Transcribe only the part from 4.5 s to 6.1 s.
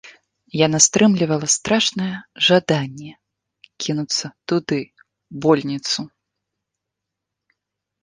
туды, у больніцу.